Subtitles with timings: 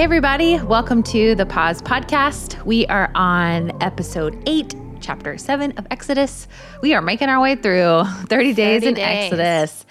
[0.00, 2.64] Hey, everybody, welcome to the Pause Podcast.
[2.64, 6.48] We are on episode eight, chapter seven of Exodus.
[6.80, 9.24] We are making our way through 30 days 30 in days.
[9.24, 9.84] Exodus.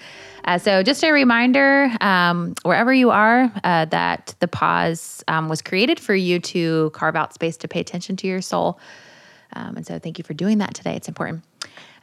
[0.44, 5.62] Uh, so, just a reminder um, wherever you are, uh, that the pause um, was
[5.62, 8.80] created for you to carve out space to pay attention to your soul.
[9.52, 10.96] Um, and so, thank you for doing that today.
[10.96, 11.44] It's important.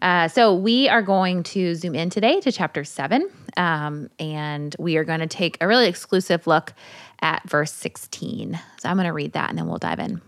[0.02, 4.98] Uh, so, we are going to zoom in today to chapter seven, um, and we
[4.98, 6.74] are going to take a really exclusive look
[7.22, 8.60] at verse 16.
[8.80, 10.22] So, I'm going to read that and then we'll dive in.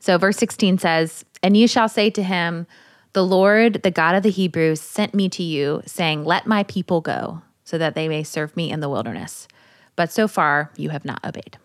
[0.00, 2.66] So, verse 16 says, And you shall say to him,
[3.12, 7.00] The Lord, the God of the Hebrews, sent me to you, saying, Let my people
[7.00, 9.48] go, so that they may serve me in the wilderness.
[9.96, 11.58] But so far you have not obeyed.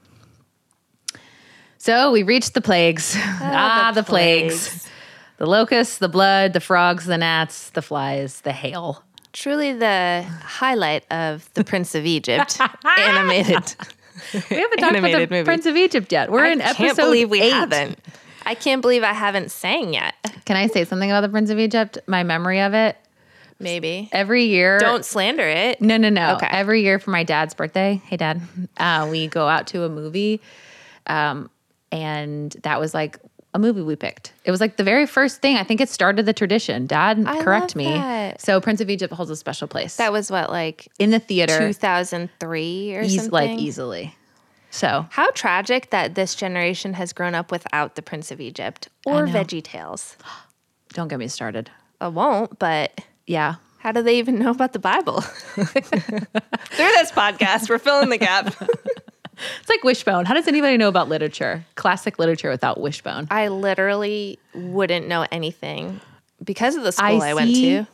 [1.78, 3.16] So we reached the plagues.
[3.44, 4.70] Ah, the, plagues.
[4.70, 4.90] plagues.
[5.38, 9.04] The locusts, the blood, the frogs, the gnats, the flies, the hail.
[9.34, 12.60] Truly the highlight of the Prince of Egypt
[12.98, 13.76] animated.
[14.34, 15.44] We haven't talked about the movie.
[15.44, 16.30] Prince of Egypt yet.
[16.32, 17.54] We're I in episode I can't believe we eight.
[17.54, 17.98] haven't.
[18.46, 20.14] I can't believe I haven't sang yet.
[20.46, 21.98] Can I say something about the Prince of Egypt?
[22.08, 22.98] My memory of it.
[23.60, 24.10] Maybe.
[24.12, 25.82] Every year, Don't slander it.
[25.82, 26.36] No, no, no.
[26.36, 26.48] Okay.
[26.52, 28.42] Every year for my dad's birthday, hey dad,
[28.78, 30.40] uh, we go out to a movie,
[31.08, 31.50] um,
[31.92, 33.18] and that was like
[33.54, 34.34] a movie we picked.
[34.46, 35.58] It was like the very first thing.
[35.58, 36.88] I think it started the tradition.
[36.88, 37.86] Dad, I correct me.
[37.86, 38.40] that.
[38.42, 39.98] So Prince of Egypt holds a special place.
[39.98, 43.32] That was what, like in the theater, 2003 or eas- something?
[43.32, 44.16] like easily.
[44.70, 49.28] So How tragic that this generation has grown up without the Prince of Egypt or.
[49.28, 50.16] Veggie Tales.
[50.94, 51.70] don't get me started.
[52.00, 53.56] I won't, but Yeah.
[53.80, 55.20] how do they even know about the Bible?
[55.56, 55.66] Through
[56.78, 58.56] this podcast, we're filling the gap.
[59.60, 60.26] It's like Wishbone.
[60.26, 61.66] How does anybody know about literature?
[61.76, 63.28] Classic literature without Wishbone.
[63.32, 66.02] I literally wouldn't know anything
[66.44, 67.88] because of the school I I, went see- to.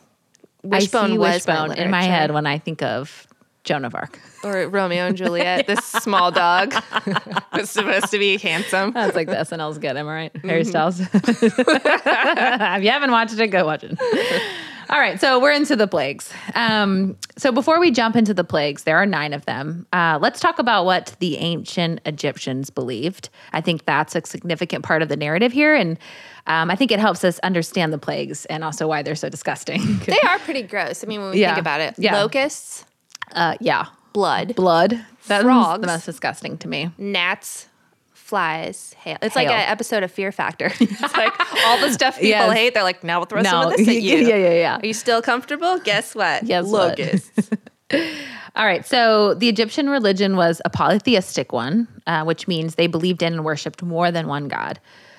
[0.64, 3.26] Wishbone I see was Wishbone my in my head when I think of
[3.64, 4.18] Joan of Arc.
[4.42, 5.66] or Romeo and Juliet.
[5.66, 6.74] this small dog
[7.52, 8.92] was supposed to be handsome.
[8.92, 9.96] That's like the SNL's good.
[9.96, 10.36] Am I right?
[10.44, 10.70] Harry Mm-hmm.
[10.70, 11.00] Styles.
[11.14, 13.96] if you haven't watched it, go watch it.
[14.90, 16.32] All right, so we're into the plagues.
[16.54, 19.86] Um, so before we jump into the plagues, there are nine of them.
[19.92, 23.28] Uh, let's talk about what the ancient Egyptians believed.
[23.52, 25.98] I think that's a significant part of the narrative here, and
[26.46, 29.82] um, I think it helps us understand the plagues and also why they're so disgusting.
[30.06, 31.04] They are pretty gross.
[31.04, 31.48] I mean, when we Yeah.
[31.54, 32.16] think about it, Yeah.
[32.22, 32.86] locusts,
[33.32, 35.04] uh, yeah, blood, blood.
[35.26, 35.82] That's Frogs.
[35.82, 36.90] the most disgusting to me.
[36.96, 37.67] gnats,
[38.28, 39.16] flies, hail.
[39.22, 40.66] It's like an episode of Fear Factor.
[40.80, 41.32] it's like
[41.66, 42.52] all the stuff people Yes.
[42.52, 42.74] hate.
[42.74, 44.18] They're like, now we'll throw some of this at you.
[44.18, 44.78] yeah, yeah, yeah.
[44.82, 45.78] Are you still comfortable?
[45.78, 46.44] Guess what?
[46.44, 46.98] Guess what?
[46.98, 47.50] locusts.
[48.54, 48.84] All right.
[48.84, 53.44] So the Egyptian religion was a polytheistic one, uh, which means they believed in and
[53.46, 54.78] worshipped more than one god.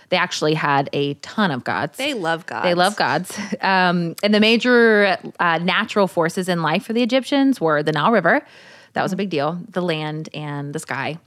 [0.09, 1.97] They actually had a ton of gods.
[1.97, 2.63] they love gods.
[2.63, 3.35] They love gods.
[3.61, 8.11] Um, and the major uh, natural forces in life for the Egyptians were the Nile
[8.11, 8.45] River.
[8.93, 9.59] That was a big deal.
[9.69, 11.17] The land and the sky.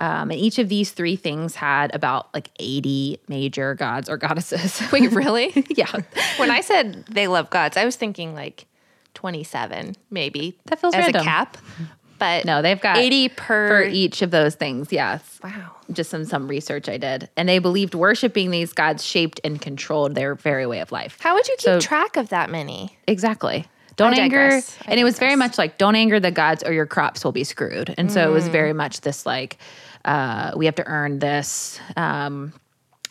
[0.00, 4.82] Um, and each of these three things had about like 80 major gods or goddesses.
[4.92, 5.52] Wait, really?
[5.76, 5.90] yeah.
[6.36, 8.66] when I said they love gods, I was thinking like
[9.14, 10.58] 27, maybe.
[10.66, 11.20] That feels as random.
[11.22, 11.56] a cap.
[12.18, 13.68] But No, they've got 80 per.
[13.68, 14.92] for each of those things.
[14.92, 15.40] Yes.
[15.42, 15.72] Wow.
[15.92, 20.14] just some some research I did, and they believed worshiping these gods shaped and controlled
[20.14, 21.18] their very way of life.
[21.20, 22.96] How would you keep So- track of that many?
[23.06, 23.66] Exactly.
[23.96, 24.76] Don't I anger, digress.
[24.86, 27.32] I and it was very much like don't anger the gods or your crops will
[27.32, 27.94] be screwed.
[27.96, 28.34] And so it Mm.
[28.34, 29.58] was very much this like
[30.04, 31.78] uh, we have to earn this.
[31.96, 32.52] Um,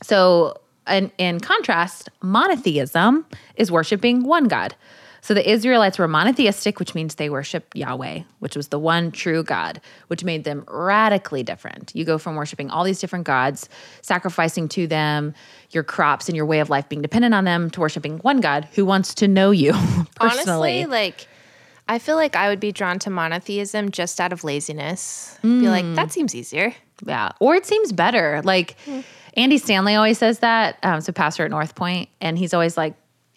[0.01, 0.57] so
[0.87, 4.75] in, in contrast, monotheism is worshiping one God.
[5.23, 9.41] So the Israelites were monotheistic, which means they worship Yahweh, which was the one true
[9.41, 11.93] God, which made them radically different.
[11.95, 13.69] You go from worshiping all these different gods,
[14.01, 15.33] sacrificing to them,
[15.71, 18.67] your crops and your way of life being dependent on them, to worshiping one God
[18.75, 19.71] who wants to know you
[20.15, 20.81] personally.
[20.81, 21.27] Honestly, like
[21.87, 25.37] I feel like I would be drawn to monotheism just out of laziness.
[25.41, 25.95] Be like, Mm.
[25.95, 26.73] that seems easier.
[27.05, 27.31] Yeah.
[27.39, 28.41] Or it seems better.
[28.43, 28.75] Like
[29.35, 30.77] Andy Stanley always says that.
[30.83, 32.93] Um, so pastor at North Point, and he's always like,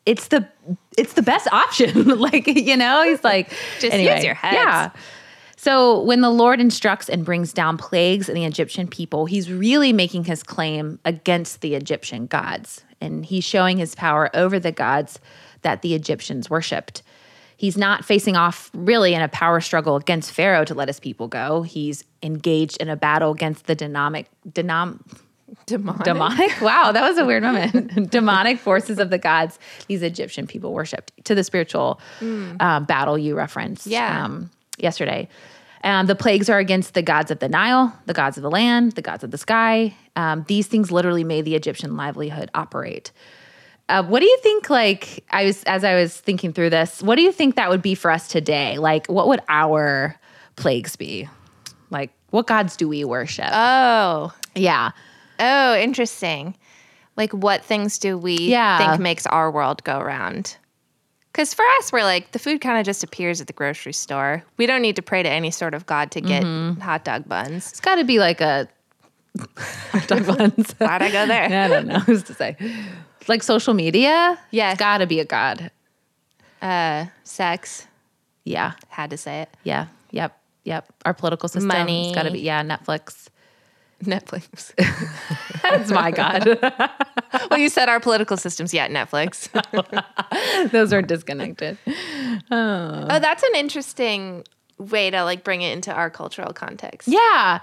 [0.06, 0.48] it's the
[0.96, 2.04] it's the best option.
[2.18, 3.50] like, you know, he's like
[3.80, 4.54] Just use your head.
[4.54, 4.90] Yeah.
[5.56, 9.92] So when the Lord instructs and brings down plagues in the Egyptian people, he's really
[9.92, 12.84] making his claim against the Egyptian gods.
[13.00, 15.18] And he's showing his power over the gods
[15.62, 17.02] that the Egyptians worshipped.
[17.56, 21.26] He's not facing off really in a power struggle against Pharaoh to let his people
[21.26, 21.62] go.
[21.62, 25.00] He's engaged in a battle against the dynamic, denom,
[25.66, 26.02] Demonic.
[26.04, 26.60] demonic.
[26.60, 28.10] Wow, that was a weird moment.
[28.10, 33.36] demonic forces of the gods these Egyptian people worshipped to the spiritual um, battle you
[33.36, 34.24] referenced Yeah.
[34.24, 35.28] um, yesterday.
[35.84, 38.92] Um, the plagues are against the gods of the Nile, the gods of the land,
[38.92, 39.94] the gods of the sky.
[40.16, 43.12] Um, these things literally made the Egyptian livelihood operate.
[43.88, 44.68] Uh, what do you think?
[44.68, 47.82] Like, I was as I was thinking through this, what do you think that would
[47.82, 48.78] be for us today?
[48.78, 50.18] Like, what would our
[50.56, 51.28] plagues be?
[51.90, 53.46] Like, What gods do we worship?
[53.52, 54.90] Oh, yeah.
[55.38, 56.56] Oh, interesting.
[57.16, 58.78] Like, what things do we Yeah.
[58.78, 60.56] think makes our world go round?
[61.32, 64.42] Because for us, we're like the food kind of just appears at the grocery store.
[64.56, 66.80] We don't need to pray to any sort of god to get Mm-hmm.
[66.80, 67.70] hot dog buns.
[67.70, 68.68] It's got to be like a
[69.58, 70.72] hot dog buns.
[70.78, 71.44] Why'd I go there?
[71.64, 72.56] I don't know who's to say.
[73.28, 74.38] Like social media.
[74.50, 74.70] Yeah.
[74.72, 75.70] It's got to be a god.
[76.62, 77.86] Uh, sex.
[78.44, 78.72] Yeah.
[78.88, 79.50] Had to say it.
[79.62, 79.86] Yeah.
[80.12, 80.38] Yep.
[80.64, 80.92] Yep.
[81.04, 81.68] Our political system.
[81.68, 82.08] Money.
[82.08, 82.40] It's got to be.
[82.40, 82.62] Yeah.
[82.62, 83.25] Netflix.
[84.04, 84.72] Netflix.
[85.62, 86.58] That's my god.
[87.50, 88.72] well, you said our political systems.
[88.74, 89.48] Yeah, Netflix.
[90.70, 91.78] Those are disconnected.
[92.50, 94.44] oh, that's an interesting
[94.78, 97.08] way to like bring it into our cultural context.
[97.08, 97.60] Yeah.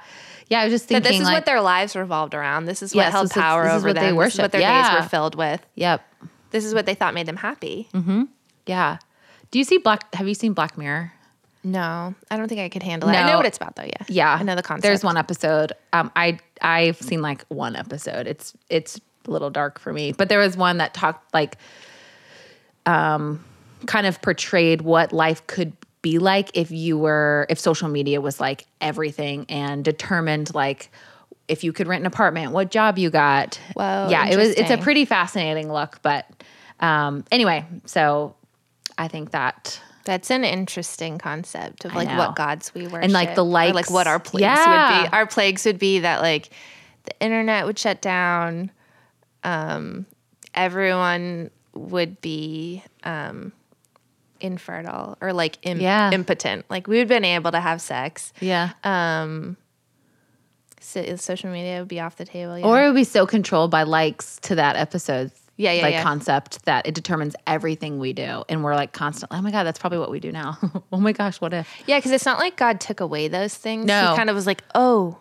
[0.49, 0.61] Yeah.
[0.61, 1.11] I was just That thinking.
[1.11, 2.65] this is like, what their lives revolved around.
[2.65, 4.15] This is what Yes, held this is- power this is over what they them.
[4.17, 4.51] This is what worship.
[4.51, 5.65] their days were filled with.
[5.75, 6.01] Yep.
[6.51, 7.89] This is what they thought made them happy.
[7.93, 8.23] Mm-hmm.
[8.65, 8.97] Yeah.
[9.51, 10.13] Do you see Black?
[10.15, 11.13] Have you seen Black Mirror?
[11.63, 13.13] No, I don't think I could handle it.
[13.13, 13.83] I know what it's about though.
[13.83, 14.05] Yeah.
[14.07, 14.83] Yeah, I know the concept.
[14.83, 15.73] There's one episode.
[15.93, 18.27] Um, I I've seen like one episode.
[18.27, 21.57] It's it's a little dark for me, but there was one that talked like,
[22.85, 23.43] um,
[23.85, 28.41] kind of portrayed what life could be like if you were if social media was
[28.41, 30.91] like everything and determined like
[31.47, 33.55] if you could rent an apartment, what job you got.
[33.73, 34.49] Whoa, yeah, it was.
[34.49, 36.25] It's a pretty fascinating look, but
[36.79, 38.35] um, anyway, so
[38.97, 43.03] I think that That's an interesting concept of like what gods we worship.
[43.03, 45.01] And, like, the or, like what our plagues Yeah.
[45.03, 45.13] would be.
[45.15, 46.49] Our plagues would be that like
[47.05, 48.69] the internet would shut down.
[49.43, 50.05] Um,
[50.53, 53.53] everyone would be um,
[54.41, 56.11] infertile or like im- Yeah.
[56.11, 56.65] impotent.
[56.69, 58.33] Like we would been able to have sex.
[58.41, 58.71] yeah.
[60.79, 62.59] So, social media would be off the table.
[62.59, 62.65] Yeah.
[62.65, 65.31] Or it would be so controlled by likes to that episode.
[65.55, 66.03] Yeah, yeah, like yeah.
[66.03, 69.37] concept that it determines everything we do, and we're like constantly.
[69.37, 70.57] Oh my god, that's probably what we do now.
[70.91, 71.69] oh my gosh, what if?
[71.85, 73.85] Yeah, because it's not like God took away those things.
[73.85, 74.11] No.
[74.11, 75.19] He kind of was like, oh,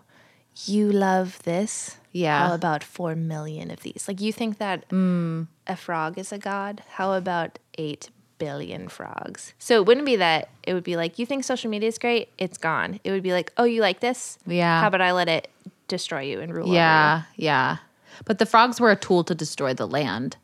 [0.67, 1.99] you love this?
[2.12, 2.49] Yeah.
[2.49, 4.05] How about four million of these?
[4.08, 5.49] Like, you think that Mm.
[5.67, 6.82] a frog is a god?
[6.93, 9.55] How about eight billion frogs?
[9.58, 10.49] So it wouldn't be that.
[10.62, 12.29] It would be like, you think social media is great?
[12.38, 13.00] It's gone.
[13.05, 14.38] It would be like, oh, you like this?
[14.46, 14.81] Yeah.
[14.81, 15.49] How about I let it
[15.88, 16.79] destroy you and rule over you?
[16.79, 17.76] Yeah, yeah.
[18.24, 20.36] But the frogs were a tool to destroy the land,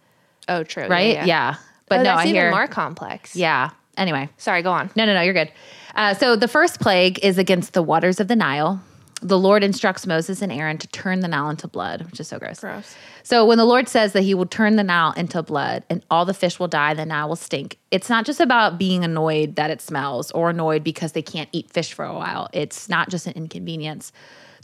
[0.48, 0.84] Oh, true.
[0.84, 1.14] Yeah, right?
[1.14, 1.24] Yeah.
[1.26, 1.54] Yeah.
[1.88, 2.50] But oh, no, I even hear.
[2.50, 3.36] more complex.
[3.36, 3.70] Yeah.
[3.96, 4.90] Anyway, Sorry, go on.
[4.96, 5.50] no, no, no, you're good.
[5.94, 8.80] Uh, so the first plague is against the waters of the Nile.
[9.20, 12.38] The Lord instructs Moses and Aaron to turn the Nile into blood, which is so
[12.38, 12.60] gross.
[12.60, 12.94] Gross.
[13.24, 16.24] So when the Lord says that he will turn the Nile into blood and all
[16.24, 19.70] the fish will die, the Nile will stink, it's not just about being annoyed that
[19.72, 22.48] it smells or annoyed because they can't eat fish for a while.
[22.52, 24.12] It's not just an inconvenience.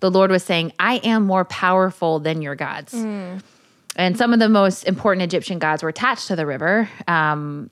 [0.05, 2.93] The Lord was saying, I am more powerful than your gods.
[2.93, 6.91] And some of the most important Egyptian gods were attached to the river.
[7.09, 7.71] Um,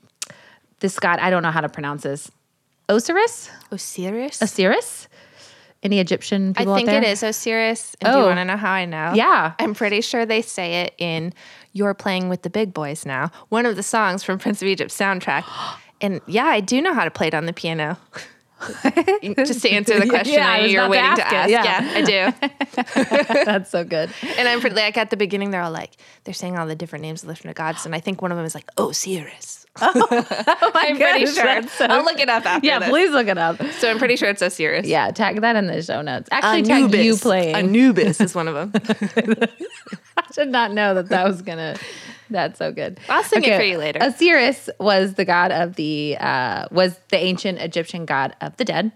[0.79, 2.31] this god, I don't know how to pronounce this.
[2.89, 3.51] Osiris?
[3.69, 4.41] Osiris?
[4.41, 5.07] Osiris?
[5.83, 7.95] Any Egyptian I think it is Osiris.
[8.01, 8.21] And do Oh.
[8.21, 9.11] you want to know how I know?
[9.13, 9.53] Yeah.
[9.59, 11.33] I'm pretty sure they say it in
[11.71, 14.89] You're Playing with the Big Boys Now, one of the songs from Prince of Egypt
[14.89, 15.43] soundtrack.
[16.01, 17.97] And yeah, I do know how to play it on the piano.
[19.45, 21.49] Just to answer the question Yeah, I you're about to waiting to ask ask.
[21.49, 21.63] Yeah.
[21.63, 21.91] yeah.
[21.95, 23.43] I do.
[23.45, 24.09] That's so good.
[24.37, 25.91] And I'm pretty, like at the beginning, they're all like,
[26.23, 27.85] they're saying all the different names of the different gods.
[27.85, 29.62] And I think one of them is like oh, Osiris.
[29.81, 31.43] I'm pretty gosh, sure.
[31.45, 32.89] that's so- I'll look it up after Yeah, this.
[32.89, 33.61] please look it up.
[33.79, 34.85] So I'm pretty sure it's Osiris.
[34.87, 36.29] Yeah, tag that in the show notes.
[36.31, 37.55] Actually, tag you playing.
[37.55, 38.71] Anubis is one of them.
[40.17, 41.75] I should not know that that was gonna.
[42.29, 42.99] That's so good.
[43.09, 43.99] I'll sing it for you later.
[44.01, 48.91] Osiris was the god of the uh, was the ancient Egyptian god of the dead,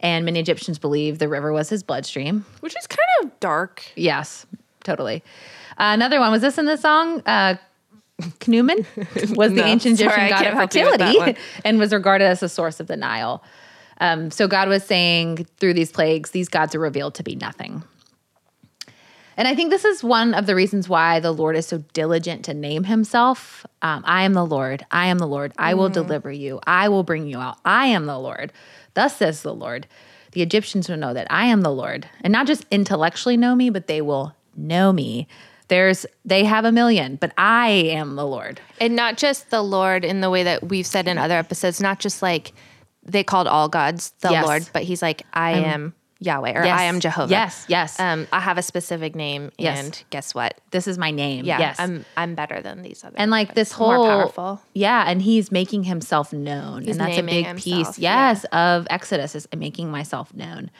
[0.00, 2.44] and many Egyptians believe the river was his bloodstream.
[2.60, 3.82] Which is kind of dark.
[3.96, 4.46] Yes,
[4.84, 5.22] totally.
[5.78, 7.22] Uh, another one was this in the song.
[7.26, 7.56] Uh,
[8.20, 11.40] Knuman was the No, ancient Egyptian I god of can't help you with that fertility
[11.64, 13.42] and was regarded as the source of the Nile.
[14.00, 17.82] Um, so God was saying through these plagues, these gods are revealed to be nothing.
[19.36, 22.44] And I think this is one of the reasons why the Lord is so diligent
[22.46, 23.64] to name himself.
[23.82, 24.84] Um, I am the Lord.
[24.90, 25.52] I am the Lord.
[25.56, 26.58] I will deliver you.
[26.66, 27.58] I will bring you out.
[27.64, 28.52] I am the Lord.
[28.94, 29.86] Thus says the Lord.
[30.32, 32.08] The Egyptians will know that I am the Lord.
[32.22, 35.28] And not just intellectually know me, but they will know me.
[35.68, 38.60] There's they have a million, but I am the Lord.
[38.80, 41.98] And not just the Lord in the way that we've said in other episodes, not
[42.00, 42.52] just like
[43.04, 44.46] they called all gods the Yes.
[44.46, 46.78] Lord, but he's like, I am Yahweh or Yes.
[46.80, 47.30] I am Jehovah.
[47.30, 48.00] Yes, yes.
[48.00, 49.78] Um, I have a specific name Yes.
[49.84, 50.58] and guess what?
[50.72, 51.44] This is my name.
[51.44, 51.76] Yeah, yes.
[51.78, 54.60] I'm I'm better than these other and like this whole more powerful.
[54.74, 58.30] yeah and he's making himself known He's and that's a big himself, piece yeah.
[58.30, 60.70] yes of exodus is making myself known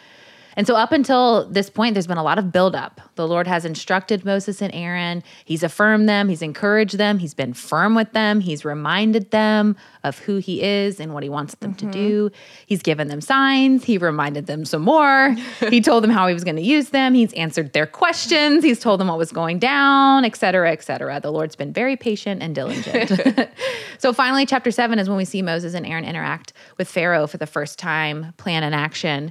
[0.59, 3.01] And so, up until this point, there's been a lot of buildup.
[3.15, 5.23] The Lord has instructed Moses and Aaron.
[5.45, 10.19] He's affirmed them, He's encouraged them, He's been firm with them, He's reminded them of
[10.19, 11.93] who He is and what He wants them mm-hmm.
[11.93, 12.31] to do.
[12.67, 15.37] He's given them signs, He reminded them some more.
[15.71, 18.81] he told them how He was going to use them, He's answered their questions, He's
[18.81, 21.21] told them what was going down, et cetera, et cetera.
[21.21, 23.13] The Lord's been very patient and diligent.
[23.99, 27.37] so, finally, chapter seven is when we see Moses and Aaron interact with Pharaoh for
[27.37, 29.31] the first time, plan and action.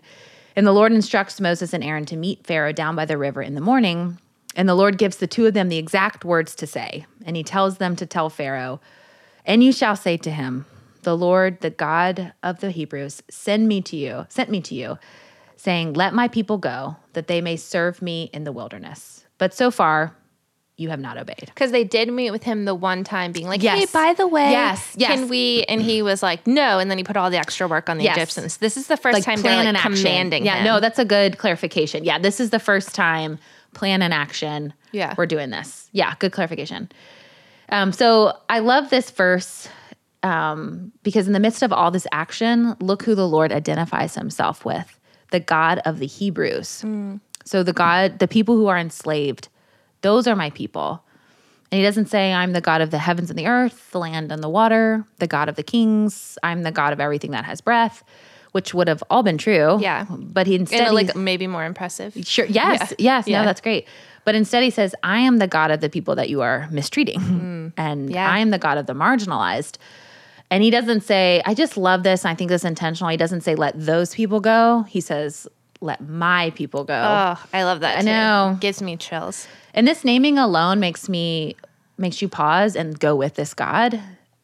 [0.58, 3.54] And the Lord instructs Moses and Aaron to meet Pharaoh down by the river in
[3.54, 4.18] the morning.
[4.56, 7.06] And the Lord gives the two of them the exact words to say.
[7.26, 8.82] And he tells them to tell Pharaoh,
[9.46, 10.66] And you shall say to him,
[11.04, 14.98] The Lord, the God of the Hebrews, send me to you, sent me to you,
[15.58, 19.26] saying, Let my people go, that they may serve me in the wilderness.
[19.38, 20.16] But so far,
[20.78, 21.46] you have not obeyed.
[21.48, 23.80] Because they did meet with him the one time, being like, yes.
[23.80, 25.12] "Hey, by the way, yes, yes.
[25.12, 27.90] can we?" And he was like, "No," and then he put all the extra work
[27.90, 28.16] on the yes.
[28.16, 28.58] Egyptians.
[28.58, 30.46] This is the first like time plan they're like commanding.
[30.46, 30.66] Yeah, him.
[30.66, 32.04] no, that's a good clarification.
[32.04, 33.40] Yeah, this is the first time
[33.74, 34.74] plan and action.
[34.92, 35.90] Yeah, we're doing this.
[35.92, 36.90] Yeah, good clarification.
[37.70, 39.68] Um, so I love this verse
[40.24, 44.64] um, because in the midst of all this action, look who the Lord identifies Himself
[44.64, 45.00] with:
[45.32, 46.84] the God of the Hebrews.
[46.86, 47.20] Mm.
[47.46, 49.48] So the God, the people who are enslaved
[50.02, 51.04] those are my people.
[51.72, 54.32] And he doesn't say, I'm the God of the heavens and the earth, the land
[54.32, 57.60] and the water, the God of the kings, I'm the God of everything that has
[57.60, 58.04] breath,
[58.54, 59.78] which would have all been true.
[59.82, 60.06] Yeah.
[60.10, 60.94] But he instead.
[60.94, 62.14] like maybe more impressive.
[62.24, 62.46] Sure.
[62.46, 62.92] Yes.
[62.92, 63.18] Yeah.
[63.18, 63.28] Yes.
[63.28, 63.40] Yeah.
[63.40, 63.86] No, that's great.
[64.24, 67.20] But instead he says, I am the God of the people that you are mistreating.
[67.20, 67.74] Mm.
[67.76, 68.32] And yeah.
[68.32, 69.78] I am the God of the marginalized.
[70.50, 72.24] And he doesn't say, I just love this.
[72.24, 73.10] I think this intentional.
[73.10, 74.84] He doesn't say, let those people go.
[74.84, 75.48] He says,
[75.82, 76.94] let my people go.
[76.94, 77.98] Oh, I love that.
[77.98, 78.06] I too.
[78.06, 78.58] know.
[78.60, 79.48] Gives me chills.
[79.78, 81.56] And this naming alone makes me
[82.00, 84.02] makes you pause and go with this God.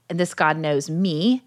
[0.08, 1.42] And this God knows me.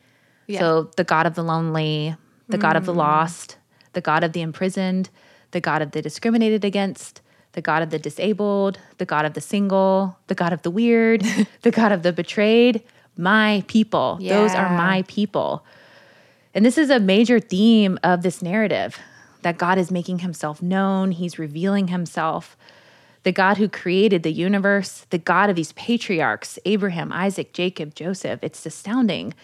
[0.48, 0.58] Yeah.
[0.58, 2.16] So the God of the lonely,
[2.48, 2.60] the mm.
[2.60, 2.96] God of the mm.
[2.96, 3.58] lost,
[3.92, 5.08] the God of the imprisoned,
[5.52, 7.20] the God of the discriminated against,
[7.52, 11.22] the God of the disabled, the God of the single, the God of the weird,
[11.62, 12.82] the God of the betrayed.
[13.16, 14.18] My people.
[14.20, 14.40] Yeah.
[14.40, 15.64] Those are my people.
[16.54, 18.98] And this is a major theme of this narrative
[19.42, 22.56] that God is making himself known, he's revealing himself
[23.26, 28.38] the God who created the universe, the God of these patriarchs, Abraham, Isaac, Jacob, Joseph.
[28.40, 29.34] It's astounding.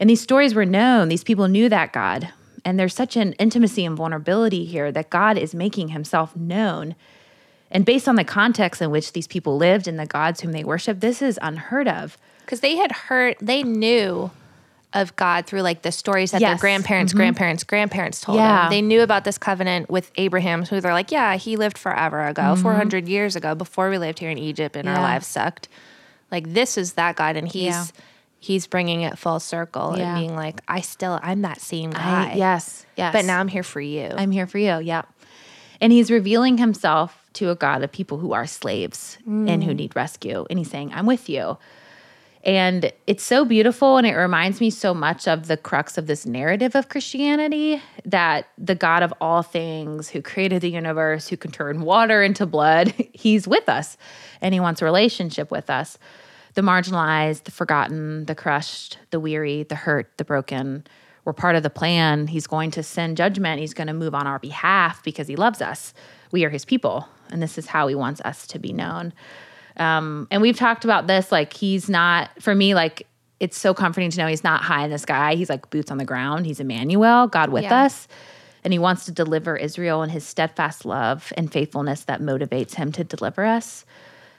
[0.00, 2.30] And these stories were known, these people knew that God.
[2.64, 6.94] And there's such an intimacy and vulnerability here that God is making himself known.
[7.70, 10.64] And based on the context in which these people lived and the gods whom they
[10.64, 12.16] worship, this is unheard of.
[12.40, 14.30] Because they had heard, they knew
[14.94, 16.50] of God through like the stories that yes.
[16.50, 17.18] their grandparents, mm-hmm.
[17.18, 18.62] grandparents, grandparents told yeah.
[18.62, 18.70] them.
[18.70, 22.42] They knew about this covenant with Abraham, who they're like, yeah, he lived forever ago,
[22.42, 22.62] mm-hmm.
[22.62, 24.96] 400 years ago, before we lived here in Egypt and yeah.
[24.96, 25.68] our lives sucked.
[26.30, 27.84] Like this is that God, and he's yeah.
[28.38, 32.32] he's bringing it full circle and being like, I still, I'm that same guy.
[32.32, 33.12] I, yes, yes.
[33.12, 34.10] But now I'm here for you.
[34.14, 34.78] I'm here for you.
[34.80, 35.02] Yeah.
[35.80, 39.48] And he's revealing himself to a God of people who are slaves mm.
[39.48, 39.76] and who mm.
[39.76, 40.44] need rescue.
[40.50, 41.56] And he's saying, I'm with you.
[42.44, 43.96] And it's so beautiful.
[43.96, 48.48] And it reminds me so much of the crux of this narrative of Christianity that
[48.56, 52.94] the God of all things, who created the universe, who can turn water into blood,
[53.12, 53.96] he's with us
[54.40, 55.98] and he wants a relationship with us.
[56.54, 60.84] The marginalized, the forgotten, the crushed, the weary, the hurt, the broken.
[61.24, 62.26] We're part of the plan.
[62.26, 63.60] He's going to send judgment.
[63.60, 65.92] He's going to move on our behalf because he loves us.
[66.32, 67.06] We are his people.
[67.30, 69.12] And this is how he wants us to be known.
[69.78, 71.30] Um, and we've talked about this.
[71.30, 72.74] Like he's not for me.
[72.74, 73.06] Like
[73.40, 75.34] it's so comforting to know he's not high in the sky.
[75.34, 76.46] He's like boots on the ground.
[76.46, 77.84] He's Emmanuel, God with yeah.
[77.84, 78.08] us.
[78.64, 82.90] And he wants to deliver Israel and his steadfast love and faithfulness that motivates him
[82.92, 83.84] to deliver us.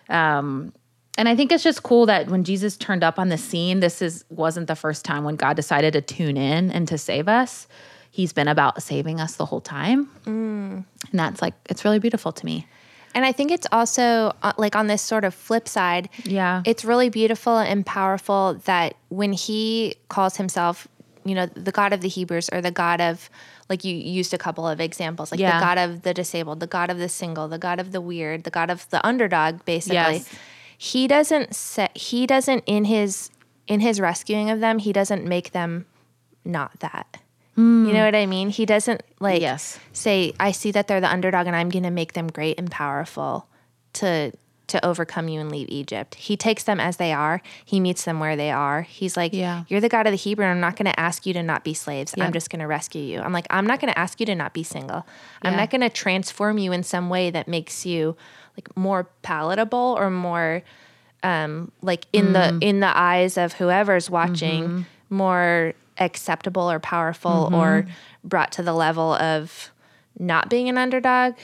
[0.09, 0.73] Um,
[1.17, 4.01] and I think it's just cool that when Jesus turned up on the scene, this
[4.01, 7.67] is wasn't the first time when God decided to tune in and to save us.
[8.11, 10.09] He's been about saving us the whole time.
[10.25, 10.85] Mm.
[11.11, 12.67] And that's like it's really beautiful to me.
[13.15, 16.09] And I think it's also uh, like on this sort of flip side.
[16.23, 16.61] Yeah.
[16.65, 20.87] It's really beautiful and powerful that when he calls himself,
[21.25, 23.29] you know, the God of the Hebrews or the God of,
[23.67, 25.59] like you used a couple of examples, like yeah.
[25.59, 28.43] the God of the disabled, the God of the single, the God of the weird,
[28.43, 29.95] the God of the underdog, basically.
[29.95, 30.29] Yes.
[30.77, 33.29] He doesn't set, he doesn't in his,
[33.67, 35.85] in his rescuing of them, he doesn't make them
[36.45, 37.19] not that.
[37.59, 37.87] Mm.
[37.87, 38.49] You know what I mean?
[38.49, 39.79] He doesn't like yes.
[39.91, 42.71] say, I see that they're the underdog and I'm going to make them great and
[42.71, 43.47] powerful
[43.93, 44.31] to
[44.67, 46.13] to overcome you and leave Egypt.
[46.13, 47.41] He takes them as they are.
[47.65, 48.83] He meets them where they are.
[48.83, 49.63] He's like, yeah.
[49.67, 51.63] You're the God of the Hebrew, and I'm not going to ask you to not
[51.63, 52.13] be slaves.
[52.15, 52.27] Yep.
[52.27, 53.19] I'm just going to rescue you.
[53.19, 55.07] I'm like, I'm not going to ask you to not be single.
[55.43, 55.49] Yeah.
[55.49, 58.15] I'm not going to transform you in some way that makes you
[58.55, 60.61] like more palatable or more
[61.23, 62.33] um like in mm.
[62.33, 64.81] the in the eyes of whoever's watching mm-hmm.
[65.09, 67.55] more acceptable or powerful mm-hmm.
[67.55, 67.87] or
[68.23, 69.71] brought to the level of
[70.17, 71.35] not being an underdog,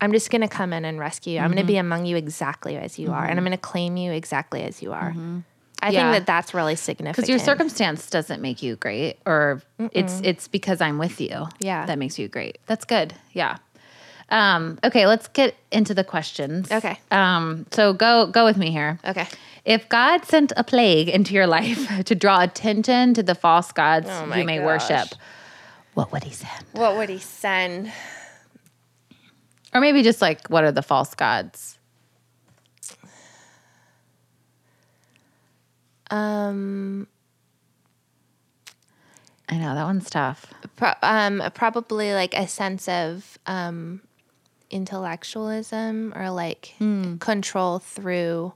[0.00, 1.38] I'm just going to come in and rescue you.
[1.38, 1.68] I'm going to mm-hmm.
[1.68, 3.44] be among you exactly as you are, and I'm mm-hmm.
[3.46, 5.10] going to claim you exactly as you are.
[5.10, 5.40] Mm-hmm.
[5.82, 6.12] I Yeah.
[6.12, 7.16] think that that's really significant.
[7.16, 11.46] Because your circumstance doesn't make you great, or it's it's because I'm with you.
[11.58, 11.84] Yeah.
[11.86, 12.58] that makes you great.
[12.66, 13.14] That's good.
[13.32, 13.58] Yeah.
[14.30, 16.70] Um, okay, let's get into the questions.
[16.72, 16.98] Okay.
[17.10, 18.98] Um, so go go with me here.
[19.06, 19.26] Okay.
[19.64, 24.08] If God sent a plague into your life to draw attention to the false gods
[24.10, 24.88] Oh you may gosh.
[24.90, 25.18] worship,
[25.94, 26.64] what would He send?
[26.72, 27.92] What would he send?
[29.72, 31.78] Or maybe just like, what are the false gods?
[36.10, 37.06] Um,
[39.48, 40.52] I know that one's tough.
[40.76, 44.00] pro- um, probably like a sense of um,
[44.74, 46.74] intellectualism or like
[47.20, 48.52] control through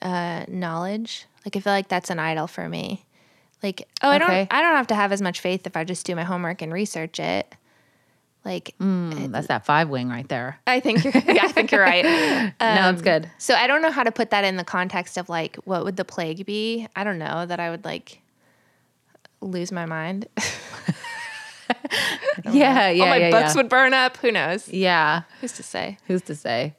[0.00, 1.26] uh, knowledge.
[1.44, 3.04] Like I feel like that's an idol for me.
[3.62, 6.06] Like oh, I don't I don't have to have as much faith if I just
[6.06, 7.54] do my homework and research it.
[8.42, 10.58] Like Mm, that's that five wing right there.
[10.66, 12.04] I think you're yeah, I think you're right.
[12.60, 13.30] no, it's good.
[13.36, 15.96] So I don't know how to put that in the context of like what would
[15.96, 16.88] the plague be?
[16.96, 18.22] I don't know that I would like
[19.42, 20.26] lose my mind.
[22.52, 23.56] Yeah, yeah, All my yeah, books yeah.
[23.62, 24.16] would burn up.
[24.18, 24.68] Who knows?
[24.68, 25.22] yeah.
[25.40, 25.98] Who's to say?
[26.06, 26.74] Who's to say?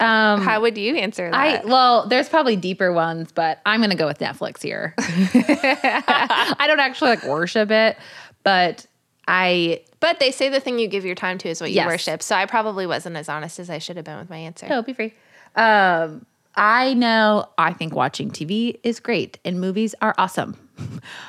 [0.00, 1.34] Um, How would you answer that?
[1.34, 4.94] I well, there's probably deeper ones, but I'm gonna go with Netflix here.
[4.98, 7.96] I don't actually like worship it,
[8.42, 8.84] but
[9.28, 11.86] I but they say the thing you give your time to is what you Yes.
[11.86, 12.22] worship.
[12.22, 14.66] So I probably wasn't as honest as I should have been with my answer.
[14.68, 15.14] no, be free.
[15.54, 20.56] Um, I know I think watching TV is great and movies are awesome.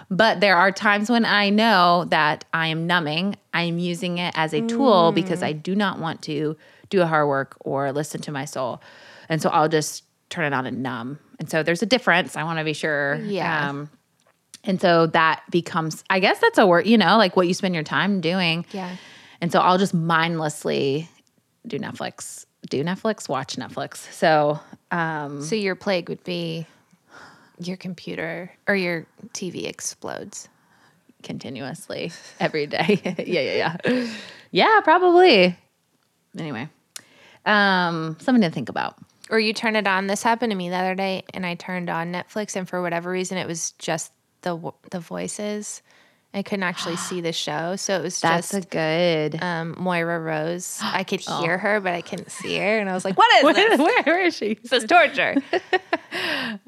[0.10, 3.36] But there are times when I know that I am numbing.
[3.54, 6.58] I'm using it as a tool because I do not want to
[6.90, 8.82] do a hard work or listen to my soul.
[9.30, 11.20] And so I'll just turn it on and numb.
[11.40, 12.36] And so there's a difference.
[12.36, 13.20] I want to be sure.
[13.24, 13.70] Yeah.
[13.70, 13.90] Um,
[14.64, 17.74] and so that becomes, I guess that's a word, you know, like what you spend
[17.76, 18.66] your time doing.
[18.72, 18.96] Yeah.
[19.42, 21.10] And so I'll just mindlessly
[21.68, 23.98] do Netflix, do Netflix, watch Netflix.
[24.14, 24.60] So,
[24.92, 26.66] um, So your plague would be
[27.60, 30.50] your computer or your TV explodes.
[31.24, 33.00] continuously every day.
[33.26, 34.08] yeah, yeah, yeah.
[34.52, 35.56] Yeah, probably.
[36.38, 36.68] Anyway,
[37.46, 38.96] um, something to think about.
[39.30, 40.08] Or you turn it on.
[40.08, 43.10] This happened to me the other day, and I turned on Netflix, and for whatever
[43.10, 44.12] reason, it was just
[44.42, 45.82] the the voices.
[46.36, 49.42] I couldn't actually see the show, so it was That's just a good.
[49.42, 50.80] um, Moira Rose.
[50.82, 51.42] I could Oh.
[51.44, 53.80] hear her, but I couldn't see her, and I was like, "What is this?
[53.80, 54.56] where, where is she?
[54.56, 55.36] This is torture."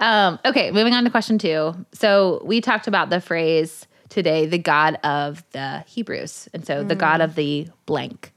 [0.00, 1.74] Um, okay, moving on to question two.
[1.92, 6.94] So we talked about the phrase today, the God of the Hebrews, and so the
[6.94, 8.32] God of the blank.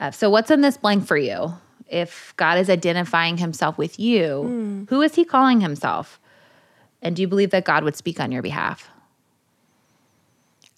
[0.00, 1.52] Uh, so what's in this blank for you?
[1.88, 6.20] If God is identifying Himself with you, who is He calling Himself?
[7.02, 8.88] And do you believe that God would speak on your behalf?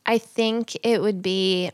[0.07, 1.71] I think it would be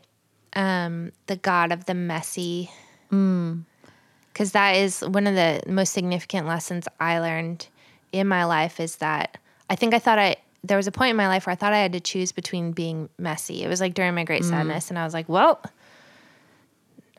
[0.55, 2.69] um, the God of the messy.
[3.09, 7.67] Because that is one of the most significant lessons I learned
[8.13, 9.37] in my life is that
[9.69, 11.73] I think I thought I, there was a point in my life where I thought
[11.73, 13.63] I had to choose between being messy.
[13.63, 14.89] It was like during my great sadness.
[14.89, 15.61] And I was like, well,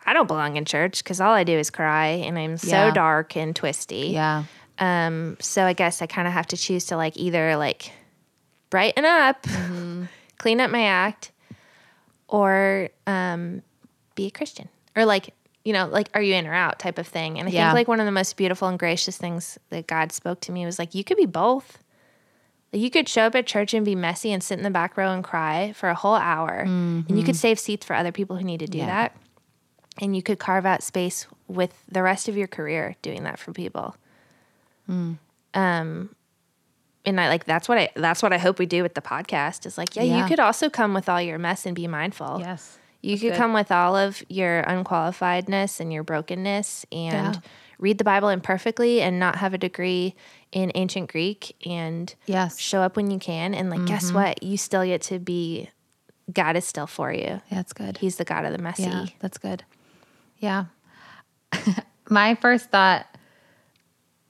[0.07, 2.91] I don't belong in church because all I do is cry and I'm so Yeah.
[2.93, 4.09] dark and twisty.
[4.13, 4.45] Yeah.
[4.79, 7.93] Um, so I guess I kind of have to choose to like either like
[8.71, 9.47] brighten up,
[10.39, 11.31] clean up my act,
[12.29, 13.63] or um,
[14.15, 15.33] be a Christian, or like
[15.65, 17.39] you know, like are you in or out type of thing.
[17.39, 17.69] And I Yeah.
[17.69, 20.67] think like one of the most beautiful and gracious things that God spoke to me
[20.67, 21.79] was like, you could be both.
[22.73, 24.97] Like you could show up at church and be messy and sit in the back
[24.97, 28.37] row and cry for a whole hour, and you could save seats for other people
[28.37, 28.87] who need to do Yeah.
[28.87, 29.17] that.
[30.03, 33.53] And you could carve out space with the rest of your career doing that for
[33.53, 33.95] people
[34.89, 35.19] Um,
[37.07, 39.67] and I like that's what I that's what I hope we do with the podcast
[39.67, 40.19] is like, yeah, Yeah.
[40.23, 42.39] you could also come with all your mess and be mindful.
[42.41, 42.79] Yes.
[43.05, 43.37] You could good.
[43.37, 47.41] come with all of your unqualifiedness and your brokenness and Yeah.
[47.79, 50.15] read the Bible imperfectly and not have a degree
[50.53, 52.59] in ancient Greek and Yes.
[52.59, 54.17] show up when you can and like guess mm-hmm.
[54.17, 54.43] what?
[54.43, 55.69] You still get to be
[56.33, 57.43] God is still for you.
[57.51, 57.99] That's good.
[57.99, 58.85] He's the God of the messy.
[58.85, 59.63] Yeah, that's good.
[60.39, 60.67] Yeah.
[62.09, 63.07] My first thought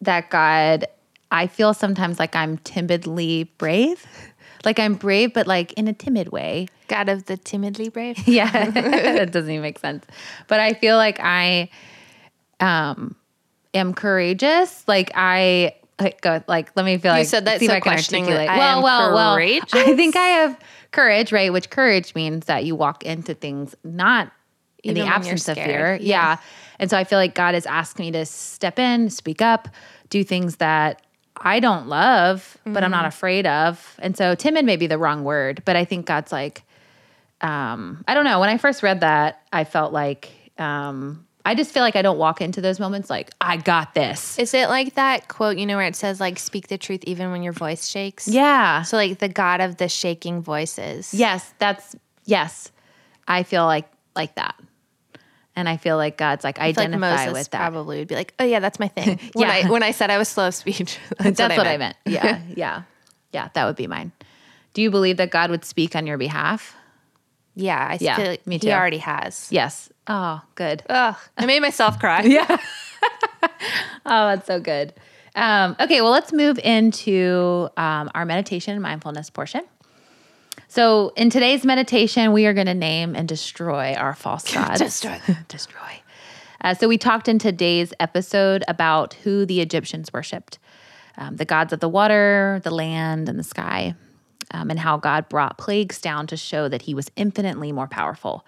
[0.01, 0.87] that God,
[1.31, 4.05] I feel sometimes like I'm timidly brave.
[4.65, 6.69] Like I'm brave, but like in a timid way.
[6.89, 8.17] God of the timidly brave.
[8.27, 8.71] Yeah.
[8.71, 10.05] that doesn't even make sense.
[10.49, 11.71] But I feel like I
[12.61, 13.17] um
[13.73, 14.87] am courageous.
[14.87, 17.77] Like I like go like let me feel like you said that see if so
[17.77, 18.49] I can articulate.
[18.49, 19.35] I well, well, well.
[19.35, 19.75] courageous?
[19.75, 20.59] I think I have
[20.91, 21.53] courage, right?
[21.53, 24.33] Which courage means that you walk into things not
[24.83, 25.99] in the Even absence of fear.
[26.01, 26.39] Yeah.
[26.79, 29.69] And so I feel like God has asked me to step in, speak up,
[30.11, 31.03] do things that
[31.37, 32.91] I don't love, but I'm Mm-hmm.
[32.93, 33.97] not afraid of.
[33.99, 36.63] And so timid may be the wrong word, but I think God's like,
[37.41, 38.41] um, I don't know.
[38.41, 42.17] When I first read that, I felt like um, I just feel like I don't
[42.19, 44.39] walk into those moments like I got this.
[44.39, 47.31] Is it like that quote, you know, where it says like speak the truth even
[47.33, 48.29] when your voice shakes?
[48.29, 48.83] Yeah.
[48.83, 51.13] So like the God of the shaking voices.
[51.13, 52.71] Yes, that's yes.
[53.29, 54.55] I feel like like that.
[55.57, 57.59] And I feel like God's like I feel like identify Moses with that.
[57.59, 59.19] probably would be like, oh yeah, that's my thing.
[59.35, 59.55] When Yeah.
[59.55, 61.97] I when I said I was slow of speech, that's, That's what, I meant.
[62.07, 62.83] Yeah, yeah,
[63.33, 63.49] yeah.
[63.55, 64.13] That would be mine.
[64.73, 66.75] Do you believe that God would speak on your behalf?
[67.55, 68.67] Yeah, I Yeah, feel like me too.
[68.67, 69.47] He already has.
[69.53, 69.89] Yes.
[70.09, 70.83] Oh, good.
[70.89, 72.23] Ugh, I made myself cry.
[72.23, 72.47] Yeah.
[74.07, 74.93] oh, that's so good.
[75.37, 79.63] Um, okay, well, let's move into um, our meditation and mindfulness portion.
[80.75, 84.81] So, in today's meditation, we are going to name and destroy our false gods.
[84.81, 86.03] Destroy destroy.
[86.61, 90.59] Uh, so, we talked in today's episode about who the Egyptians worshipped
[91.17, 93.95] um, the gods of the water, the land, and the sky,
[94.51, 98.45] um, and how God brought plagues down to show that he was infinitely more powerful.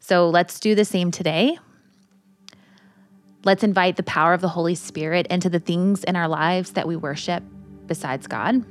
[0.00, 1.56] So, let's do the same today.
[3.42, 6.86] Let's invite the power of the Holy Spirit into the things in our lives that
[6.86, 7.42] we worship
[7.86, 8.66] besides God.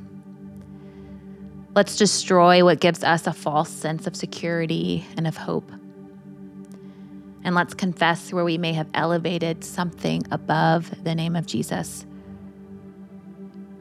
[1.75, 5.71] Let's destroy what gives us a false sense of security and of hope.
[7.43, 12.05] And let's confess where we may have elevated something above the name of Jesus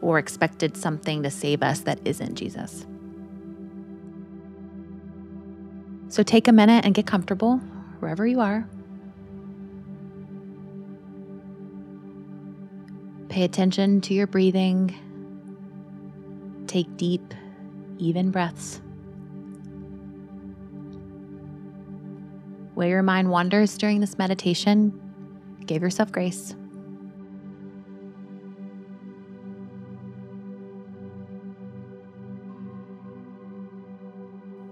[0.00, 2.86] or expected something to save us that isn't Jesus.
[6.08, 7.58] So take a minute and get comfortable
[8.00, 8.68] wherever you are.
[13.28, 14.94] Pay attention to your breathing.
[16.66, 17.32] Take deep,
[17.98, 18.80] even breaths.
[22.74, 24.98] Where your mind wanders during this meditation,
[25.66, 26.54] give yourself grace.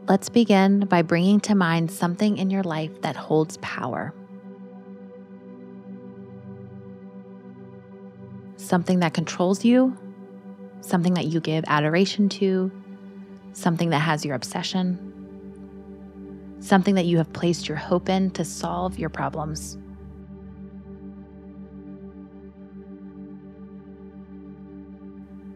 [0.09, 4.13] Let's begin by bringing to mind something in your life that holds power.
[8.71, 9.97] something that controls you,
[10.81, 12.71] something that you give adoration to,
[13.53, 14.99] something that has your obsession,
[16.61, 19.77] something that you have placed your hope in to solve your problems.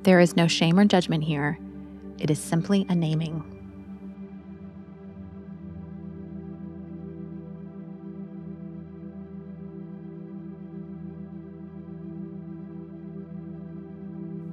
[0.03, 1.59] There is no shame or judgment here.
[2.19, 3.43] It is simply a naming.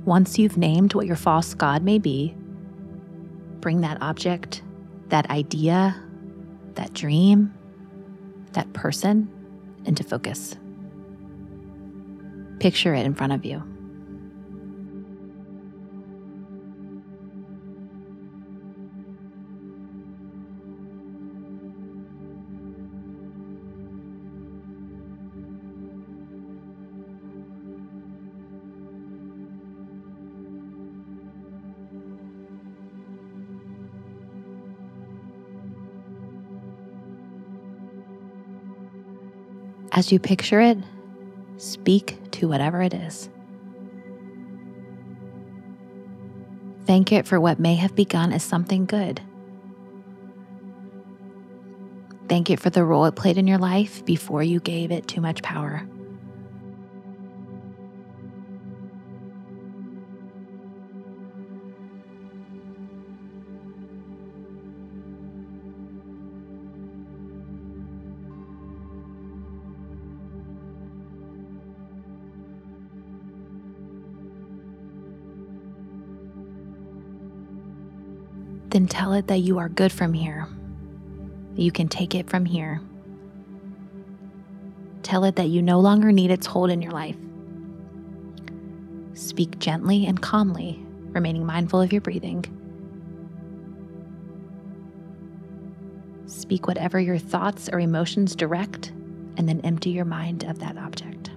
[0.06, 2.36] Once you've named what your false god may be,
[3.62, 4.64] bring that object,
[5.10, 5.96] that idea,
[6.74, 7.54] that dream,
[8.54, 9.30] that person
[9.86, 10.56] into focus.
[12.60, 13.64] Picture it in front of you.
[40.02, 40.80] As you picture it,
[41.58, 43.30] speak to whatever it is.
[46.88, 49.22] Thank it for what may have begun as something good.
[52.28, 55.22] Thank it for the role it played in your life before you gave it too
[55.22, 55.88] much power.
[78.72, 80.48] Then tell it that you are good from here.
[81.56, 82.82] You can take it from here.
[85.04, 87.18] Tell it that you no longer need its hold in your life.
[89.14, 92.46] Speak gently and calmly, remaining mindful of your breathing.
[96.28, 98.90] Speak whatever your thoughts or emotions direct,
[99.38, 101.31] and then empty your mind of that object.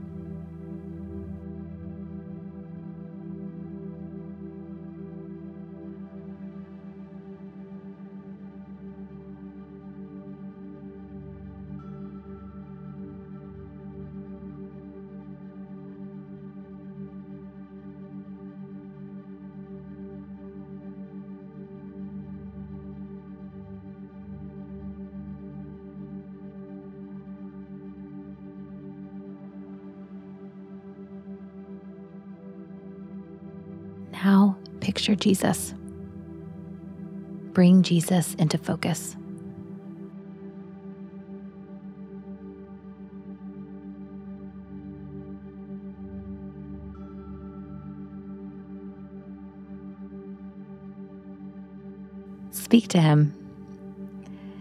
[34.85, 35.73] picture Jesus.
[37.55, 39.17] Bring Jesus into focus.
[52.51, 53.33] Speak to him.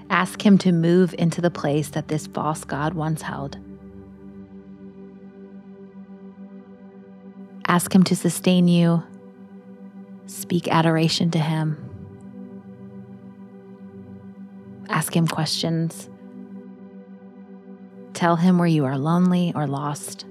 [0.10, 3.58] Ask him to move into the place that this false God once held.
[7.68, 9.04] Ask him to sustain you
[10.26, 11.78] Speak adoration to him.
[14.90, 16.10] Ask him questions.
[18.14, 20.26] Tell him where you are lonely or lost.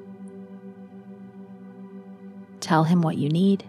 [2.61, 3.65] Tell him what you need.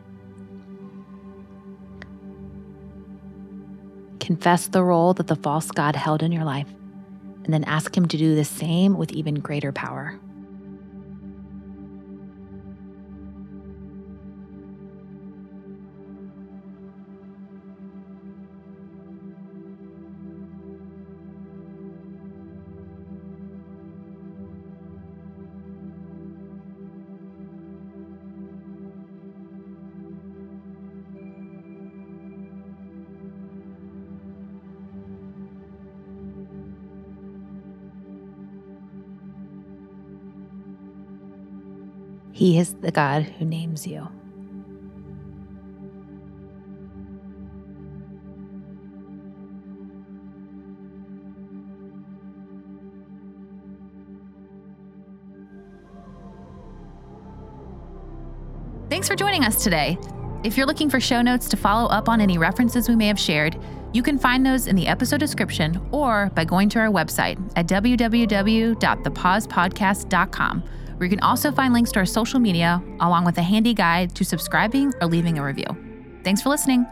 [4.20, 6.70] Confess the role that the false God held in your life,
[7.44, 10.18] and then ask him to do the same with even greater power.
[42.34, 44.10] He is the God who names you.
[58.90, 60.00] Thanks for joining us today.
[60.44, 63.20] If you're looking for show notes to follow up on any references we may have
[63.20, 63.60] shared,
[63.94, 67.68] you can find those in the episode description or by going to our website at
[67.68, 70.64] www.thepausepodcast.com
[70.98, 74.14] where you can also find links to our social media along with a handy guide
[74.16, 75.68] to subscribing or leaving a review.
[76.24, 76.86] Thanks for listening.